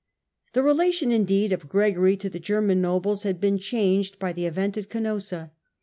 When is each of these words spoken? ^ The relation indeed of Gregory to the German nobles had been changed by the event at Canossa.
^ 0.49 0.53
The 0.53 0.63
relation 0.63 1.11
indeed 1.11 1.53
of 1.53 1.69
Gregory 1.69 2.17
to 2.17 2.27
the 2.27 2.39
German 2.39 2.81
nobles 2.81 3.21
had 3.21 3.39
been 3.39 3.59
changed 3.59 4.17
by 4.17 4.33
the 4.33 4.47
event 4.47 4.75
at 4.75 4.89
Canossa. 4.89 5.51